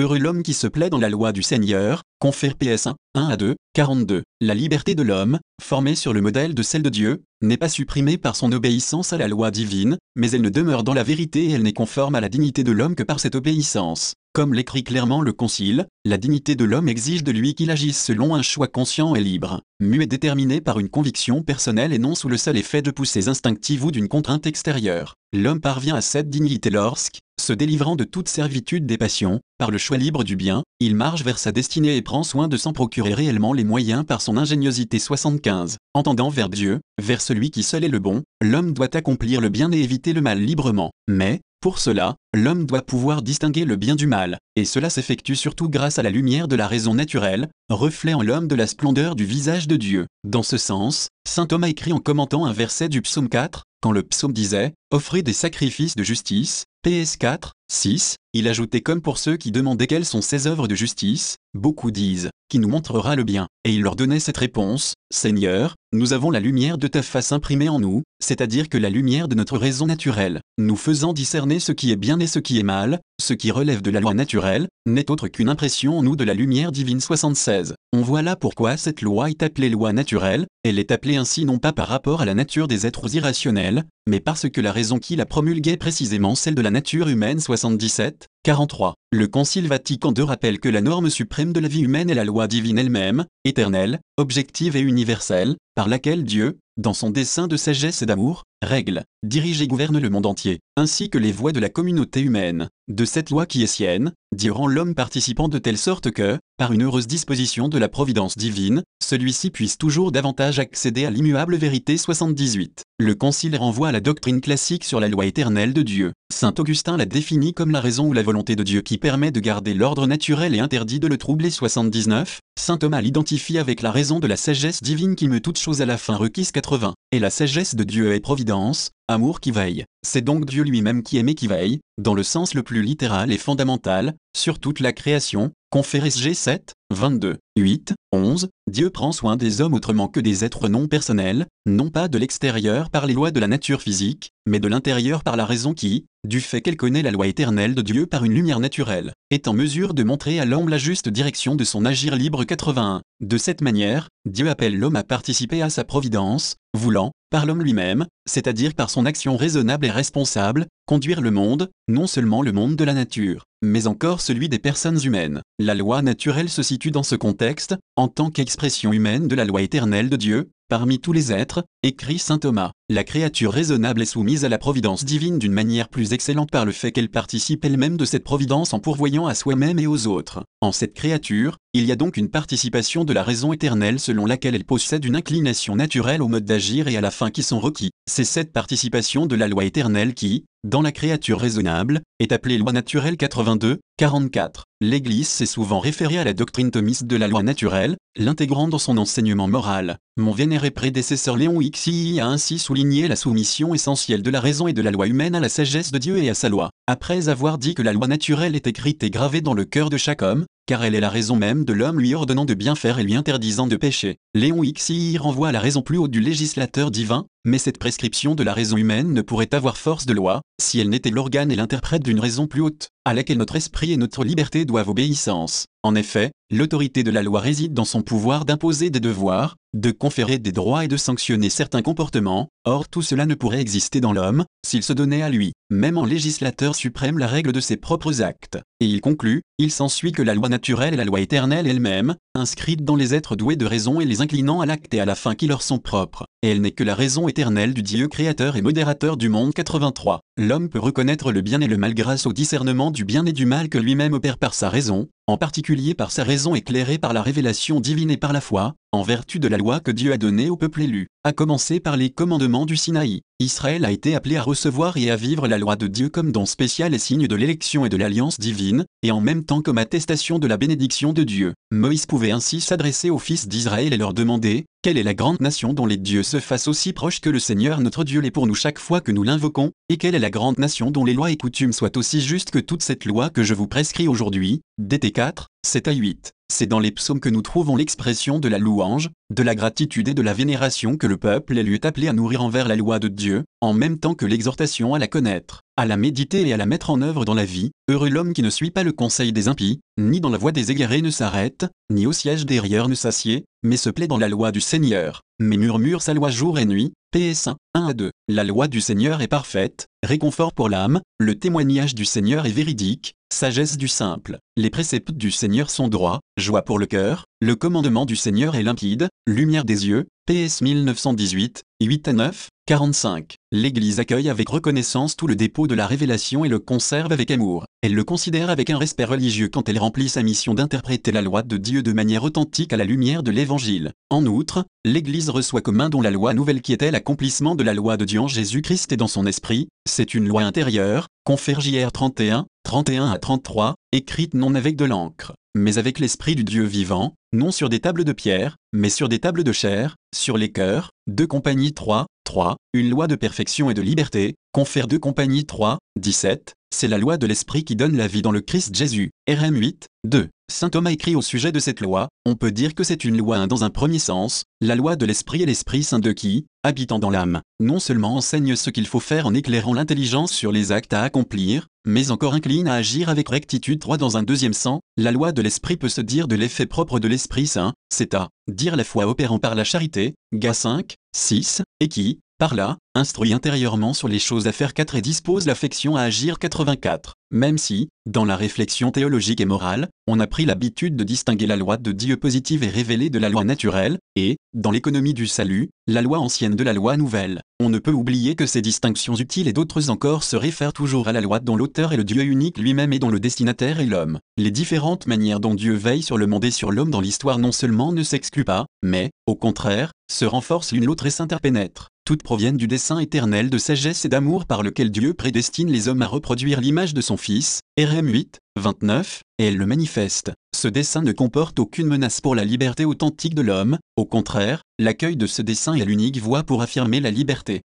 [0.00, 3.36] Heureux l'homme qui se plaît dans la loi du Seigneur, confère PS 1, 1 à
[3.36, 4.22] 2, 42.
[4.40, 8.16] La liberté de l'homme, formée sur le modèle de celle de Dieu, n'est pas supprimée
[8.16, 11.50] par son obéissance à la loi divine, mais elle ne demeure dans la vérité et
[11.50, 14.14] elle n'est conforme à la dignité de l'homme que par cette obéissance.
[14.32, 18.34] Comme l'écrit clairement le Concile, la dignité de l'homme exige de lui qu'il agisse selon
[18.34, 22.30] un choix conscient et libre, mu et déterminé par une conviction personnelle et non sous
[22.30, 25.16] le seul effet de poussées instinctives ou d'une contrainte extérieure.
[25.34, 29.78] L'homme parvient à cette dignité lorsque, se délivrant de toute servitude des passions, par le
[29.78, 33.14] choix libre du bien, il marche vers sa destinée et prend soin de s'en procurer
[33.14, 35.76] réellement les moyens par son ingéniosité 75.
[35.94, 39.70] Entendant vers Dieu, vers celui qui seul est le bon, l'homme doit accomplir le bien
[39.72, 40.90] et éviter le mal librement.
[41.08, 45.68] Mais, pour cela, l'homme doit pouvoir distinguer le bien du mal, et cela s'effectue surtout
[45.68, 49.24] grâce à la lumière de la raison naturelle, reflet en l'homme de la splendeur du
[49.24, 50.06] visage de Dieu.
[50.24, 54.02] Dans ce sens, Saint Thomas écrit en commentant un verset du psaume 4, quand le
[54.02, 59.36] psaume disait «Offrez des sacrifices de justice», PS 4, 6, il ajoutait comme pour ceux
[59.36, 63.46] qui demandaient quelles sont ces œuvres de justice, beaucoup disent, qui nous montrera le bien,
[63.64, 67.68] et il leur donnait cette réponse, Seigneur, nous avons la lumière de ta face imprimée
[67.68, 71.92] en nous, c'est-à-dire que la lumière de notre raison naturelle, nous faisant discerner ce qui
[71.92, 75.08] est bien et ce qui est mal, ce qui relève de la loi naturelle, n'est
[75.08, 77.76] autre qu'une impression en nous de la lumière divine 76.
[77.94, 81.58] On voit là pourquoi cette loi est appelée loi naturelle, elle est appelée ainsi non
[81.58, 85.14] pas par rapport à la nature des êtres irrationnels, mais parce que la raison qui
[85.14, 88.94] la promulguait précisément celle de la nature humaine 77, 43.
[89.12, 92.24] Le Concile Vatican II rappelle que la norme suprême de la vie humaine est la
[92.24, 98.00] loi divine elle-même, éternelle, objective et universelle, par laquelle Dieu, dans son dessein de sagesse
[98.00, 101.68] et d'amour, règle, dirige et gouverne le monde entier, ainsi que les voies de la
[101.68, 102.68] communauté humaine.
[102.88, 106.72] De cette loi qui est sienne, Dieu rend l'homme participant de telle sorte que, par
[106.72, 111.96] une heureuse disposition de la providence divine, celui-ci puisse toujours davantage accéder à l'immuable vérité
[111.96, 112.82] 78.
[112.98, 116.12] Le Concile renvoie à la doctrine classique sur la loi éternelle de Dieu.
[116.32, 119.40] Saint Augustin la définit comme la raison ou la volonté de Dieu qui permet de
[119.40, 122.40] garder l'ordre naturel et interdit de le troubler 79.
[122.58, 125.86] Saint Thomas l'identifie avec la raison de la sagesse divine qui meut toute chose à
[125.86, 126.94] la fin requise 80.
[127.10, 129.84] Et la sagesse de Dieu est providence, évidence, amour qui veille.
[130.04, 133.30] C'est donc Dieu lui-même qui aime et qui veille, dans le sens le plus littéral
[133.30, 139.62] et fondamental, sur toute la création, Conférence G7, 22, 8, 11, Dieu prend soin des
[139.62, 143.40] hommes autrement que des êtres non personnels, non pas de l'extérieur par les lois de
[143.40, 147.10] la nature physique, mais de l'intérieur par la raison qui, du fait qu'elle connaît la
[147.10, 150.68] loi éternelle de Dieu par une lumière naturelle, est en mesure de montrer à l'homme
[150.68, 153.00] la juste direction de son agir libre 81.
[153.20, 158.06] De cette manière, Dieu appelle l'homme à participer à sa providence, voulant, par l'homme lui-même,
[158.26, 162.84] c'est-à-dire par son action raisonnable et responsable, conduire le monde, non seulement le monde de
[162.84, 165.42] la nature, mais encore celui des personnes humaines.
[165.58, 169.62] La loi naturelle se situe dans ce contexte, en tant qu'expression humaine de la loi
[169.62, 172.70] éternelle de Dieu, parmi tous les êtres, écrit saint Thomas.
[172.88, 176.70] La créature raisonnable est soumise à la providence divine d'une manière plus excellente par le
[176.70, 180.44] fait qu'elle participe elle-même de cette providence en pourvoyant à soi-même et aux autres.
[180.60, 184.54] En cette créature, il y a donc une participation de la raison éternelle selon laquelle
[184.54, 187.90] elle possède une inclination naturelle au mode d'agir et à la fin qui sont requis.
[188.08, 192.72] C'est cette participation de la loi éternelle qui, dans la créature raisonnable, est appelée loi
[192.72, 194.66] naturelle 82, 44.
[194.80, 198.96] L'Église s'est souvent référée à la doctrine thomiste de la loi naturelle, l'intégrant dans son
[198.98, 199.98] enseignement moral.
[200.16, 204.72] Mon vénéré prédécesseur Léon XI a ainsi souligné la soumission essentielle de la raison et
[204.72, 206.70] de la loi humaine à la sagesse de Dieu et à sa loi.
[206.86, 209.96] Après avoir dit que la loi naturelle est écrite et gravée dans le cœur de
[209.96, 212.98] chaque homme, car elle est la raison même de l'homme lui ordonnant de bien faire
[212.98, 214.18] et lui interdisant de pécher.
[214.34, 218.44] Léon XI renvoie à la raison plus haute du législateur divin, mais cette prescription de
[218.44, 222.04] la raison humaine ne pourrait avoir force de loi, si elle n'était l'organe et l'interprète
[222.04, 225.66] d'une raison plus haute, à laquelle notre esprit et notre liberté doivent obéissance.
[225.82, 230.38] En effet, l'autorité de la loi réside dans son pouvoir d'imposer des devoirs, de conférer
[230.38, 234.44] des droits et de sanctionner certains comportements, or tout cela ne pourrait exister dans l'homme,
[234.64, 238.58] s'il se donnait à lui, même en législateur suprême la règle de ses propres actes.
[238.80, 242.84] Et il conclut, il s'ensuit que la loi naturelle est la loi éternelle elle-même, inscrite
[242.84, 245.34] dans les êtres doués de raison et les inclinant à l'acte et à la fin
[245.34, 248.62] qui leur sont propres, et elle n'est que la raison éternelle du Dieu créateur et
[248.62, 250.20] modérateur du monde 83.
[250.36, 253.46] L'homme peut reconnaître le bien et le mal grâce au discernement du bien et du
[253.46, 257.22] mal que lui-même opère par sa raison, en particulier par sa raison éclairée par la
[257.22, 260.50] révélation divine et par la foi, en vertu de la loi que Dieu a donnée
[260.50, 263.20] au peuple élu, à commencer par les commandements du Sinaï.
[263.38, 266.44] Israël a été appelé à recevoir et à vivre la loi de Dieu comme don
[266.44, 270.38] spécial et signe de l'élection et de l'alliance divine, et en même temps comme attestation
[270.38, 271.54] de la bénédiction de Dieu.
[271.70, 275.72] Moïse pouvait ainsi s'adresser aux fils d'Israël et leur demander, quelle est la grande nation
[275.72, 278.54] dont les dieux se fassent aussi proches que le Seigneur notre Dieu l'est pour nous
[278.54, 281.72] chaque fois que nous l'invoquons, quelle est la grande nation dont les lois et coutumes
[281.72, 285.92] soient aussi justes que toute cette loi que je vous prescris aujourd'hui, DT4, 7 à
[285.92, 286.32] 8.
[286.52, 290.14] C'est dans les psaumes que nous trouvons l'expression de la louange, de la gratitude et
[290.14, 293.08] de la vénération que le peuple est lui appelé à nourrir envers la loi de
[293.08, 296.66] Dieu, en même temps que l'exhortation à la connaître, à la méditer et à la
[296.66, 297.70] mettre en œuvre dans la vie.
[297.88, 300.70] Heureux l'homme qui ne suit pas le conseil des impies, ni dans la voie des
[300.70, 304.28] égarés ne s'arrête, ni au siège des rieurs ne s'assied, mais se plaît dans la
[304.28, 306.92] loi du Seigneur, mais murmure sa loi jour et nuit.
[307.12, 308.10] PS 1, 1 à 2.
[308.28, 313.16] La loi du Seigneur est parfaite, réconfort pour l'âme, le témoignage du Seigneur est véridique,
[313.30, 314.38] sagesse du simple.
[314.56, 318.62] Les préceptes du Seigneur sont droits, joie pour le cœur, le commandement du Seigneur est
[318.62, 320.06] limpide, lumière des yeux.
[320.26, 323.34] PS 1918, 8 à 9, 45.
[323.54, 327.66] L'Église accueille avec reconnaissance tout le dépôt de la révélation et le conserve avec amour.
[327.82, 331.42] Elle le considère avec un respect religieux quand elle remplit sa mission d'interpréter la loi
[331.42, 333.92] de Dieu de manière authentique à la lumière de l'Évangile.
[334.08, 337.74] En outre, l'Église reçoit comme un don la loi nouvelle qui était l'accomplissement de la
[337.74, 339.68] loi de Dieu en Jésus-Christ et dans son esprit.
[339.86, 345.34] C'est une loi intérieure, confère JR 31, 31 à 33, écrite non avec de l'encre,
[345.54, 349.18] mais avec l'esprit du Dieu vivant, non sur des tables de pierre, mais sur des
[349.18, 350.90] tables de chair, sur les cœurs.
[351.08, 355.78] 2 compagnie 3, 3, une loi de perfection et de liberté, confère 2 compagnie 3,
[356.00, 359.10] 17, c'est la loi de l'esprit qui donne la vie dans le Christ Jésus.
[359.28, 360.28] RM 8, 2.
[360.50, 363.46] Saint Thomas écrit au sujet de cette loi, on peut dire que c'est une loi
[363.46, 367.10] dans un premier sens, la loi de l'Esprit et l'Esprit Saint de qui, habitant dans
[367.10, 371.02] l'âme, non seulement enseigne ce qu'il faut faire en éclairant l'intelligence sur les actes à
[371.02, 375.32] accomplir, mais encore incline à agir avec rectitude 3 dans un deuxième sens, la loi
[375.32, 378.84] de l'Esprit peut se dire de l'effet propre de l'Esprit Saint, c'est à dire la
[378.84, 384.08] foi opérant par la charité, Gas 5, 6, et qui, par là, instruit intérieurement sur
[384.08, 387.14] les choses à faire 4 et dispose l'affection à agir 84.
[387.30, 391.54] Même si, dans la réflexion théologique et morale, on a pris l'habitude de distinguer la
[391.54, 395.70] loi de Dieu positive et révélée de la loi naturelle, et, dans l'économie du salut,
[395.86, 399.46] la loi ancienne de la loi nouvelle, on ne peut oublier que ces distinctions utiles
[399.46, 402.58] et d'autres encore se réfèrent toujours à la loi dont l'auteur est le Dieu unique
[402.58, 404.18] lui-même et dont le destinataire est l'homme.
[404.36, 407.52] Les différentes manières dont Dieu veille sur le monde et sur l'homme dans l'histoire non
[407.52, 412.56] seulement ne s'excluent pas, mais, au contraire, se renforcent l'une l'autre et s'interpénètrent toutes proviennent
[412.56, 416.60] du dessein éternel de sagesse et d'amour par lequel Dieu prédestine les hommes à reproduire
[416.60, 420.32] l'image de son Fils, RM 8, 29, et elle le manifeste.
[420.54, 425.16] Ce dessein ne comporte aucune menace pour la liberté authentique de l'homme, au contraire, l'accueil
[425.16, 427.62] de ce dessein est l'unique voie pour affirmer la liberté.